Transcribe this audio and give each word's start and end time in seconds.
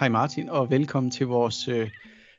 Hej 0.00 0.08
Martin, 0.08 0.48
og 0.48 0.70
velkommen 0.70 1.10
til 1.10 1.26
vores 1.26 1.68
øh, 1.68 1.90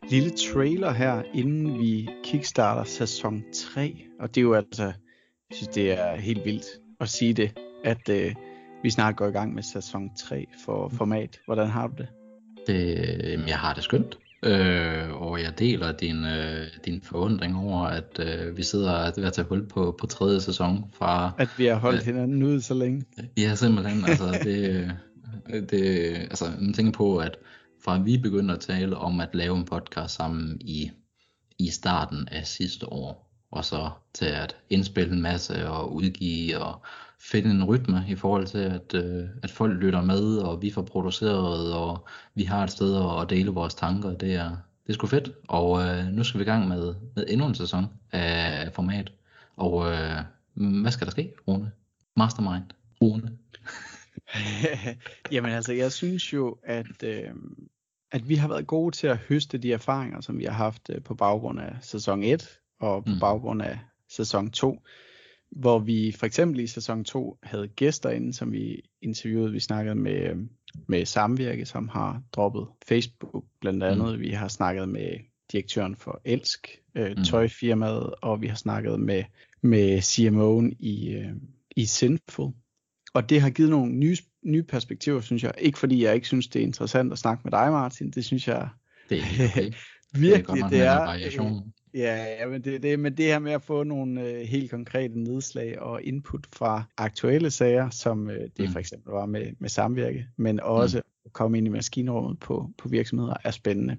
lille 0.09 0.29
trailer 0.29 0.91
her, 0.91 1.23
inden 1.33 1.79
vi 1.79 2.09
kickstarter 2.23 2.83
sæson 2.83 3.43
3. 3.73 4.05
Og 4.19 4.29
det 4.29 4.37
er 4.37 4.41
jo 4.41 4.53
altså, 4.53 4.83
jeg 4.83 4.93
synes 5.51 5.67
det 5.67 5.91
er 5.91 6.15
helt 6.15 6.45
vildt 6.45 6.65
at 6.99 7.09
sige 7.09 7.33
det, 7.33 7.59
at 7.83 8.09
øh, 8.09 8.35
vi 8.83 8.89
snart 8.89 9.15
går 9.15 9.27
i 9.27 9.31
gang 9.31 9.53
med 9.53 9.63
sæson 9.63 10.09
3 10.15 10.45
for 10.65 10.89
format. 10.89 11.39
Hvordan 11.45 11.67
har 11.67 11.87
du 11.87 11.93
det? 11.97 12.07
det 12.67 13.47
jeg 13.47 13.57
har 13.57 13.73
det 13.73 13.83
skønt. 13.83 14.17
Øh, 14.43 15.21
og 15.21 15.41
jeg 15.41 15.59
deler 15.59 15.91
din, 15.91 16.25
øh, 16.25 16.67
din 16.85 17.01
forundring 17.03 17.57
over, 17.57 17.81
at 17.81 18.19
øh, 18.19 18.57
vi 18.57 18.63
sidder 18.63 19.11
ved 19.15 19.23
at 19.23 19.33
tage 19.33 19.47
hul 19.49 19.67
på, 19.67 19.95
på 19.99 20.07
tredje 20.07 20.41
sæson 20.41 20.85
fra... 20.93 21.31
At 21.37 21.49
vi 21.57 21.65
har 21.65 21.75
holdt 21.75 21.99
øh, 21.99 22.05
hinanden 22.05 22.43
ude 22.43 22.61
så 22.61 22.73
længe. 22.73 23.03
Ja, 23.37 23.55
simpelthen. 23.55 24.05
altså, 24.05 24.39
det, 24.43 24.91
Øh, 25.49 25.63
det, 25.69 26.15
altså, 26.15 26.45
man 26.59 26.73
tænker 26.73 26.91
på, 26.91 27.17
at 27.17 27.37
fra 27.83 27.97
vi 27.97 28.17
begyndte 28.17 28.53
at 28.53 28.59
tale 28.59 28.97
om 28.97 29.19
at 29.19 29.29
lave 29.35 29.57
en 29.57 29.65
podcast 29.65 30.15
sammen 30.15 30.57
i, 30.61 30.91
i 31.59 31.69
starten 31.69 32.27
af 32.27 32.47
sidste 32.47 32.93
år, 32.93 33.31
og 33.51 33.65
så 33.65 33.89
til 34.13 34.25
at 34.25 34.55
indspille 34.69 35.13
en 35.13 35.21
masse 35.21 35.69
og 35.69 35.95
udgive 35.95 36.57
og 36.57 36.81
finde 37.19 37.51
en 37.51 37.63
rytme 37.63 38.05
i 38.07 38.15
forhold 38.15 38.47
til, 38.47 38.57
at, 38.57 38.93
øh, 38.93 39.23
at 39.43 39.51
folk 39.51 39.73
lytter 39.73 40.01
med, 40.01 40.37
og 40.37 40.61
vi 40.61 40.71
får 40.71 40.81
produceret, 40.81 41.73
og 41.73 42.07
vi 42.35 42.43
har 42.43 42.63
et 42.63 42.71
sted 42.71 43.21
at 43.21 43.29
dele 43.29 43.51
vores 43.51 43.73
tanker. 43.73 44.13
Det 44.13 44.35
er, 44.35 44.49
det 44.87 44.89
er 44.89 44.93
sgu 44.93 45.07
fedt, 45.07 45.31
og 45.47 45.83
øh, 45.83 46.05
nu 46.07 46.23
skal 46.23 46.39
vi 46.39 46.43
i 46.43 46.47
gang 46.47 46.67
med, 46.67 46.95
med 47.15 47.25
endnu 47.27 47.47
en 47.47 47.55
sæson 47.55 47.85
af 48.11 48.73
format. 48.73 49.11
Og 49.55 49.91
øh, 49.91 50.21
hvad 50.53 50.91
skal 50.91 51.05
der 51.05 51.11
ske, 51.11 51.33
Rune? 51.47 51.71
Mastermind, 52.15 52.63
Rune. 53.01 53.31
Jamen 55.31 55.51
altså, 55.51 55.73
jeg 55.73 55.91
synes 55.91 56.33
jo, 56.33 56.57
at, 56.63 57.03
øh, 57.03 57.29
at 58.11 58.29
vi 58.29 58.35
har 58.35 58.47
været 58.47 58.67
gode 58.67 58.95
til 58.95 59.07
at 59.07 59.17
høste 59.17 59.57
de 59.57 59.73
erfaringer, 59.73 60.21
som 60.21 60.39
vi 60.39 60.43
har 60.43 60.51
haft 60.51 60.89
øh, 60.89 61.03
på 61.03 61.15
baggrund 61.15 61.59
af 61.59 61.75
sæson 61.81 62.23
1 62.23 62.59
og 62.79 63.05
på 63.05 63.11
mm. 63.11 63.19
baggrund 63.19 63.61
af 63.61 63.79
sæson 64.09 64.51
2. 64.51 64.81
Hvor 65.51 65.79
vi 65.79 66.15
for 66.19 66.25
eksempel 66.25 66.59
i 66.59 66.67
sæson 66.67 67.03
2 67.03 67.37
havde 67.43 67.67
gæster 67.67 68.09
inde, 68.09 68.33
som 68.33 68.51
vi 68.51 68.81
interviewede. 69.01 69.51
Vi 69.51 69.59
snakkede 69.59 69.95
med, 69.95 70.29
øh, 70.29 70.37
med 70.87 71.05
Samvirke, 71.05 71.65
som 71.65 71.87
har 71.87 72.21
droppet 72.31 72.67
Facebook 72.87 73.45
blandt 73.61 73.83
andet. 73.83 74.15
Mm. 74.15 74.21
Vi 74.21 74.29
har 74.29 74.47
snakket 74.47 74.89
med 74.89 75.11
direktøren 75.51 75.95
for 75.95 76.21
Elsk, 76.25 76.67
øh, 76.95 77.17
mm. 77.17 77.23
tøjfirmaet, 77.23 78.13
og 78.21 78.41
vi 78.41 78.47
har 78.47 78.55
snakket 78.55 78.99
med, 78.99 79.23
med 79.61 79.97
CMO'en 79.99 80.75
i, 80.79 81.09
øh, 81.09 81.31
i 81.75 81.85
Sinful, 81.85 82.53
og 83.13 83.29
det 83.29 83.41
har 83.41 83.49
givet 83.49 83.69
nogle 83.69 83.91
nye, 83.91 84.17
nye 84.43 84.63
perspektiver, 84.63 85.21
synes 85.21 85.43
jeg. 85.43 85.53
Ikke 85.57 85.79
fordi 85.79 86.03
jeg 86.03 86.15
ikke 86.15 86.27
synes, 86.27 86.47
det 86.47 86.59
er 86.59 86.63
interessant 86.63 87.11
at 87.11 87.19
snakke 87.19 87.41
med 87.43 87.51
dig, 87.51 87.71
Martin. 87.71 88.11
Det 88.11 88.25
synes 88.25 88.47
jeg 88.47 88.69
det 89.09 89.17
er 89.17 89.23
okay. 89.49 89.71
virkelig, 90.27 90.63
det, 90.69 90.81
er. 90.81 90.95
Variation. 90.95 91.73
Ja, 91.93 92.25
ja 92.39 92.47
men, 92.47 92.61
det, 92.63 92.83
det, 92.83 92.99
men 92.99 93.17
det 93.17 93.25
her 93.25 93.39
med 93.39 93.51
at 93.51 93.61
få 93.61 93.83
nogle 93.83 94.21
øh, 94.21 94.41
helt 94.41 94.71
konkrete 94.71 95.19
nedslag 95.19 95.79
og 95.79 96.03
input 96.03 96.47
fra 96.53 96.83
aktuelle 96.97 97.51
sager, 97.51 97.89
som 97.89 98.29
øh, 98.29 98.41
det 98.41 98.51
mm. 98.59 98.71
for 98.71 98.79
eksempel 98.79 99.11
var 99.11 99.25
med, 99.25 99.47
med 99.59 99.69
samvirke, 99.69 100.25
men 100.37 100.59
også 100.59 100.97
mm. 100.97 101.03
at 101.25 101.33
komme 101.33 101.57
ind 101.57 101.67
i 101.67 101.69
maskinrummet 101.69 102.39
på, 102.39 102.69
på 102.77 102.89
virksomheder, 102.89 103.33
er 103.43 103.51
spændende. 103.51 103.97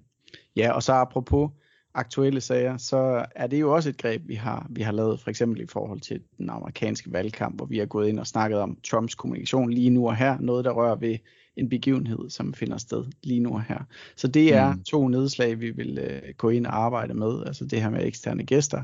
Ja, 0.57 0.73
og 0.73 0.83
så 0.83 0.93
apropos 0.93 1.51
aktuelle 1.95 2.41
sager, 2.41 2.77
så 2.77 3.27
er 3.35 3.47
det 3.47 3.61
jo 3.61 3.75
også 3.75 3.89
et 3.89 3.99
greb, 3.99 4.23
vi 4.29 4.35
har, 4.35 4.67
vi 4.71 4.83
har 4.83 4.93
lavet 4.93 5.21
for 5.21 5.31
eksempel 5.31 5.61
i 5.61 5.67
forhold 5.67 6.01
til 6.01 6.21
den 6.39 6.51
amerikanske 6.51 7.13
valgkamp, 7.13 7.57
hvor 7.57 7.67
vi 7.67 7.79
har 7.79 7.87
gået 7.87 8.09
ind 8.09 8.19
og 8.19 8.27
snakket 8.27 8.59
om 8.59 8.79
Trumps 8.85 9.15
kommunikation 9.15 9.71
lige 9.71 9.91
nu 9.91 10.09
og 10.09 10.17
her, 10.17 10.39
noget 10.41 10.65
der 10.65 10.71
rører 10.71 10.97
ved 10.97 11.19
en 11.57 11.69
begivenhed, 11.69 12.31
som 12.31 12.55
finder 12.55 12.77
sted 12.77 13.05
lige 13.23 13.41
nu 13.41 13.55
og 13.55 13.63
her. 13.63 13.79
Så 14.17 14.29
det 14.29 14.55
er 14.55 14.75
mm. 14.75 14.83
to 14.83 15.09
nedslag, 15.09 15.61
vi 15.61 15.71
vil 15.71 15.99
øh, 15.99 16.35
gå 16.39 16.51
ind 16.51 16.67
og 16.67 16.77
arbejde 16.77 17.15
med, 17.15 17.45
altså 17.47 17.65
det 17.65 17.83
her 17.83 17.91
med 17.91 18.07
eksterne 18.07 18.47
gæster 18.47 18.83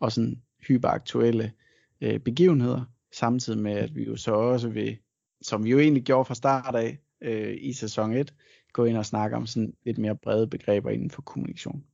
og 0.00 0.12
sådan 0.12 0.42
hyperaktuelle 0.68 1.52
øh, 2.00 2.20
begivenheder, 2.20 2.84
samtidig 3.12 3.58
med 3.58 3.72
at 3.72 3.94
vi 3.94 4.04
jo 4.04 4.16
så 4.16 4.32
også 4.32 4.68
vil, 4.68 4.96
som 5.42 5.64
vi 5.64 5.70
jo 5.70 5.78
egentlig 5.78 6.02
gjorde 6.02 6.24
fra 6.24 6.34
start 6.34 6.74
af 6.74 6.98
øh, 7.22 7.56
i 7.60 7.72
sæson 7.72 8.12
1, 8.12 8.34
gå 8.72 8.84
ind 8.84 8.96
og 8.96 9.06
snakke 9.06 9.36
om 9.36 9.46
sådan 9.46 9.74
lidt 9.84 9.98
mere 9.98 10.16
brede 10.16 10.46
begreber 10.46 10.90
inden 10.90 11.10
for 11.10 11.22
kommunikation. 11.22 11.84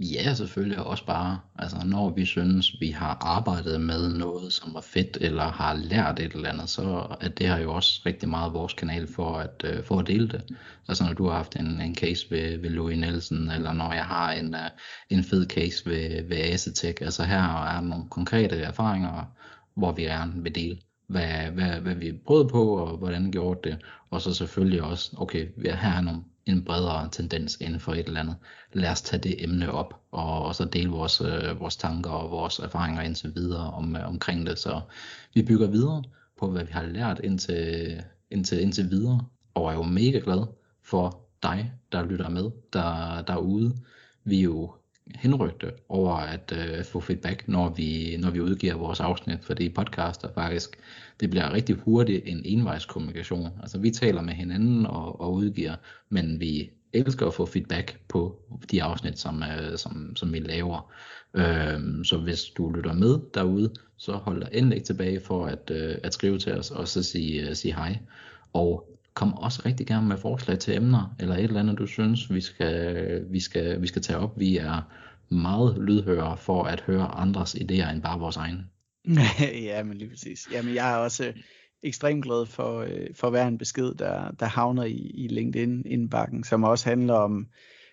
Ja, 0.00 0.34
selvfølgelig 0.34 0.78
også 0.78 1.06
bare, 1.06 1.40
altså 1.58 1.86
når 1.86 2.10
vi 2.10 2.24
synes, 2.24 2.80
vi 2.80 2.90
har 2.90 3.18
arbejdet 3.20 3.80
med 3.80 4.08
noget, 4.14 4.52
som 4.52 4.74
var 4.74 4.80
fedt, 4.80 5.18
eller 5.20 5.42
har 5.42 5.74
lært 5.74 6.18
et 6.18 6.32
eller 6.32 6.48
andet, 6.48 6.68
så 6.68 7.16
er 7.20 7.28
det 7.28 7.48
her 7.48 7.58
jo 7.58 7.74
også 7.74 8.02
rigtig 8.06 8.28
meget 8.28 8.52
vores 8.52 8.72
kanal 8.72 9.06
for 9.06 9.36
at, 9.36 9.64
uh, 9.78 9.84
for 9.84 9.98
at 9.98 10.06
dele 10.06 10.28
det. 10.28 10.44
Altså 10.88 11.04
når 11.04 11.12
du 11.12 11.26
har 11.28 11.36
haft 11.36 11.56
en, 11.56 11.80
en 11.80 11.94
case 11.94 12.30
ved, 12.30 12.58
ved 12.58 12.70
Louis 12.70 12.98
Nielsen, 12.98 13.50
eller 13.50 13.72
når 13.72 13.92
jeg 13.92 14.04
har 14.04 14.32
en, 14.32 14.54
uh, 14.54 14.60
en 15.10 15.24
fed 15.24 15.46
case 15.46 15.86
ved, 15.86 16.28
ved 16.28 16.36
Asetek, 16.36 17.00
altså 17.00 17.24
her 17.24 17.64
er 17.64 17.80
nogle 17.80 18.08
konkrete 18.10 18.56
erfaringer, 18.56 19.24
hvor 19.74 19.92
vi 19.92 20.02
gerne 20.02 20.42
vil 20.42 20.54
dele 20.54 20.78
hvad, 21.08 21.50
hvad, 21.50 21.80
hvad 21.80 21.94
vi 21.94 22.12
prøvede 22.26 22.48
på, 22.48 22.76
og 22.76 22.96
hvordan 22.96 23.26
vi 23.26 23.30
gjorde 23.30 23.70
det. 23.70 23.84
Og 24.10 24.20
så 24.20 24.34
selvfølgelig 24.34 24.82
også, 24.82 25.16
okay, 25.18 25.48
her 25.64 25.92
er 25.92 26.00
nogle 26.00 26.22
en 26.48 26.64
bredere 26.64 27.08
tendens 27.12 27.56
inden 27.60 27.80
for 27.80 27.92
et 27.92 28.06
eller 28.06 28.20
andet. 28.20 28.36
Lad 28.72 28.90
os 28.90 29.02
tage 29.02 29.22
det 29.22 29.44
emne 29.44 29.72
op, 29.72 30.00
og, 30.12 30.42
og 30.44 30.54
så 30.54 30.64
dele 30.64 30.90
vores, 30.90 31.20
øh, 31.20 31.60
vores 31.60 31.76
tanker 31.76 32.10
og 32.10 32.30
vores 32.30 32.58
erfaringer 32.58 33.02
indtil 33.02 33.34
videre 33.34 33.70
om, 33.70 33.96
øh, 33.96 34.08
omkring 34.08 34.46
det. 34.46 34.58
Så 34.58 34.80
vi 35.34 35.42
bygger 35.42 35.66
videre 35.66 36.02
på, 36.38 36.50
hvad 36.50 36.64
vi 36.64 36.72
har 36.72 36.82
lært 36.82 37.20
indtil, 37.24 38.02
indtil, 38.30 38.62
indtil 38.62 38.90
videre, 38.90 39.24
og 39.54 39.70
er 39.70 39.74
jo 39.74 39.82
mega 39.82 40.20
glad 40.24 40.46
for 40.82 41.20
dig, 41.42 41.72
der 41.92 42.06
lytter 42.06 42.28
med 42.28 42.50
der, 42.72 43.22
derude. 43.22 43.76
Vi 44.24 44.38
er 44.38 44.42
jo 44.42 44.72
henrygte 45.14 45.72
over 45.88 46.14
at 46.16 46.52
øh, 46.56 46.84
få 46.84 47.00
feedback, 47.00 47.48
når 47.48 47.68
vi, 47.68 48.16
når 48.20 48.30
vi 48.30 48.40
udgiver 48.40 48.74
vores 48.74 49.00
afsnit, 49.00 49.38
fordi 49.42 49.68
det 49.68 49.78
er 49.78 50.28
faktisk, 50.34 50.78
det 51.20 51.30
bliver 51.30 51.52
rigtig 51.52 51.74
hurtigt 51.74 52.22
en 52.26 52.42
envejskommunikation. 52.44 53.48
Altså 53.60 53.78
vi 53.78 53.90
taler 53.90 54.22
med 54.22 54.34
hinanden 54.34 54.86
og, 54.86 55.20
og 55.20 55.32
udgiver, 55.32 55.74
men 56.08 56.40
vi 56.40 56.70
elsker 56.92 57.26
at 57.26 57.34
få 57.34 57.46
feedback 57.46 58.00
på 58.08 58.42
de 58.70 58.82
afsnit, 58.82 59.18
som, 59.18 59.42
øh, 59.42 59.78
som, 59.78 60.16
som 60.16 60.32
vi 60.32 60.38
laver. 60.38 60.92
Øh, 61.34 62.04
så 62.04 62.20
hvis 62.24 62.44
du 62.44 62.70
lytter 62.70 62.92
med 62.92 63.18
derude, 63.34 63.70
så 63.96 64.12
hold 64.12 64.40
dig 64.40 64.48
endelig 64.52 64.82
tilbage 64.82 65.20
for 65.20 65.46
at, 65.46 65.70
øh, 65.70 65.94
at 66.02 66.14
skrive 66.14 66.38
til 66.38 66.52
os 66.52 66.70
og 66.70 66.88
så 66.88 67.02
sige, 67.02 67.48
øh, 67.48 67.54
sige 67.54 67.74
hej. 67.74 67.98
Og 68.52 68.87
kom 69.18 69.34
også 69.34 69.62
rigtig 69.66 69.86
gerne 69.86 70.08
med 70.08 70.16
forslag 70.16 70.58
til 70.58 70.76
emner, 70.76 71.14
eller 71.20 71.34
et 71.34 71.44
eller 71.44 71.60
andet, 71.60 71.78
du 71.78 71.86
synes, 71.86 72.34
vi 72.34 72.40
skal, 72.40 73.24
vi 73.30 73.40
skal, 73.40 73.82
vi 73.82 73.86
skal 73.86 74.02
tage 74.02 74.18
op. 74.18 74.38
Vi 74.38 74.56
er 74.56 74.82
meget 75.28 75.78
lydhøre 75.78 76.36
for 76.36 76.64
at 76.64 76.80
høre 76.80 77.06
andres 77.06 77.54
idéer 77.54 77.90
end 77.92 78.02
bare 78.02 78.18
vores 78.18 78.36
egne. 78.36 78.64
ja, 79.68 79.82
men 79.82 79.96
lige 79.96 80.10
præcis. 80.10 80.48
Jamen, 80.52 80.74
jeg 80.74 80.92
er 80.92 80.96
også 80.96 81.32
ekstremt 81.82 82.24
glad 82.24 82.46
for, 82.46 82.80
øh, 82.80 83.06
for 83.14 83.30
hver 83.30 83.46
en 83.46 83.58
besked, 83.58 83.94
der, 83.94 84.30
der 84.30 84.46
havner 84.46 84.84
i, 84.84 84.96
i 85.14 85.28
LinkedIn-indbakken, 85.28 86.44
som 86.44 86.64
også 86.64 86.88
handler 86.88 87.14
om 87.14 87.46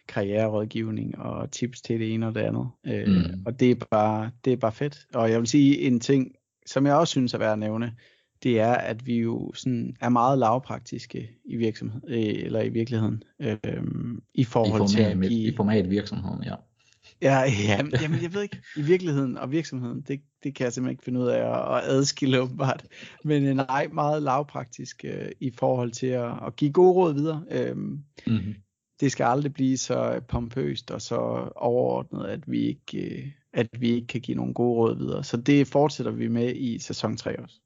karriererådgivning 0.07 1.17
og 1.19 1.51
tips 1.51 1.81
til 1.81 1.99
det 1.99 2.13
ene 2.13 2.27
og 2.27 2.35
det 2.35 2.41
andet. 2.41 2.67
Øh, 2.87 3.07
mm. 3.07 3.43
Og 3.45 3.59
det 3.59 3.71
er, 3.71 3.85
bare, 3.91 4.31
det 4.45 4.53
er 4.53 4.57
bare 4.57 4.71
fedt. 4.71 4.97
Og 5.13 5.31
jeg 5.31 5.39
vil 5.39 5.47
sige 5.47 5.81
en 5.81 5.99
ting, 5.99 6.31
som 6.65 6.85
jeg 6.85 6.95
også 6.95 7.11
synes 7.11 7.33
er 7.33 7.37
værd 7.37 7.53
at 7.53 7.59
nævne, 7.59 7.93
det 8.45 8.59
er, 8.59 8.73
at 8.73 9.07
vi 9.07 9.19
jo 9.19 9.51
sådan 9.53 9.95
er 10.01 10.09
meget 10.09 10.39
lavpraktiske 10.39 11.29
i 11.45 11.55
virksomhed, 11.55 12.01
øh, 12.07 12.45
eller 12.45 12.61
i 12.61 12.69
virkeligheden, 12.69 13.23
øh, 13.39 13.57
i 14.33 14.43
forhold 14.43 14.69
I 14.69 14.77
format, 14.77 14.89
til 14.89 15.01
at 15.01 15.29
give... 15.31 15.53
I 15.53 15.55
format 15.55 15.89
virksomheden, 15.89 16.43
ja. 16.43 16.55
Ja, 17.21 17.39
ja, 17.67 17.83
jamen 18.01 18.21
jeg 18.21 18.33
ved 18.33 18.41
ikke, 18.41 18.61
i 18.77 18.81
virkeligheden 18.81 19.37
og 19.37 19.51
virksomheden, 19.51 20.01
det, 20.01 20.21
det 20.43 20.55
kan 20.55 20.63
jeg 20.63 20.73
simpelthen 20.73 20.91
ikke 20.91 21.03
finde 21.03 21.19
ud 21.19 21.27
af 21.27 21.39
at, 21.39 21.77
at 21.77 21.91
adskille 21.91 22.41
åbenbart. 22.41 22.85
Men 23.23 23.45
øh, 23.45 23.55
nej, 23.55 23.87
meget 23.93 24.23
lavpraktisk 24.23 25.05
øh, 25.05 25.31
i 25.39 25.51
forhold 25.57 25.91
til 25.91 26.07
at, 26.07 26.31
at 26.47 26.55
give 26.55 26.71
gode 26.71 26.93
råd 26.93 27.13
videre. 27.13 27.43
Øh, 27.51 27.75
mm-hmm. 27.75 28.55
Det 28.99 29.11
skal 29.11 29.23
aldrig 29.23 29.53
blive 29.53 29.77
så 29.77 30.21
pompøst 30.27 30.91
og 30.91 31.01
så 31.01 31.49
overordnet, 31.55 32.25
at 32.25 32.51
vi 32.51 32.61
ikke, 32.61 33.17
øh, 33.17 33.31
at 33.53 33.67
vi 33.79 33.89
ikke 33.89 34.07
kan 34.07 34.21
give 34.21 34.37
nogle 34.37 34.53
gode 34.53 34.75
råd 34.75 34.97
videre. 34.97 35.23
Så 35.23 35.37
det 35.37 35.67
fortsætter 35.67 36.11
vi 36.11 36.27
med 36.27 36.55
i 36.55 36.79
sæson 36.79 37.17
3 37.17 37.39
også. 37.39 37.59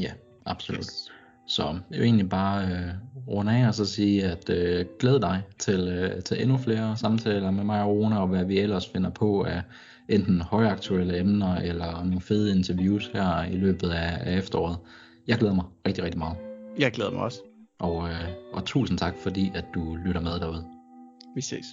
Ja, 0.00 0.12
absolut. 0.46 0.78
Yes. 0.78 1.10
Så 1.46 1.62
jeg 1.62 1.98
vil 1.98 2.02
egentlig 2.02 2.28
bare 2.28 2.66
øh, 2.66 2.90
runde 3.28 3.52
af 3.52 3.68
og 3.68 3.74
så 3.74 3.84
sige, 3.84 4.24
at 4.24 4.50
øh, 4.50 4.86
glæd 4.98 5.20
dig 5.20 5.42
til, 5.58 5.88
øh, 5.88 6.22
til 6.22 6.42
endnu 6.42 6.58
flere 6.58 6.96
samtaler 6.96 7.50
med 7.50 7.64
mig 7.64 7.82
og 7.82 7.88
Rune, 7.88 8.20
og 8.20 8.28
hvad 8.28 8.44
vi 8.44 8.58
ellers 8.58 8.88
finder 8.88 9.10
på 9.10 9.42
af 9.42 9.62
enten 10.08 10.40
højaktuelle 10.40 11.18
emner, 11.18 11.56
eller 11.56 12.04
nogle 12.04 12.20
fede 12.20 12.56
interviews 12.56 13.06
her 13.06 13.44
i 13.44 13.56
løbet 13.56 13.90
af, 13.90 14.30
af 14.30 14.38
efteråret. 14.38 14.76
Jeg 15.26 15.38
glæder 15.38 15.54
mig 15.54 15.64
rigtig, 15.86 16.04
rigtig 16.04 16.18
meget. 16.18 16.36
Jeg 16.78 16.92
glæder 16.92 17.10
mig 17.10 17.22
også. 17.22 17.38
Og, 17.78 18.08
øh, 18.08 18.28
og 18.52 18.64
tusind 18.64 18.98
tak, 18.98 19.14
fordi 19.18 19.52
at 19.54 19.64
du 19.74 19.96
lytter 20.04 20.20
med 20.20 20.40
derude. 20.40 20.64
Vi 21.34 21.40
ses. 21.40 21.64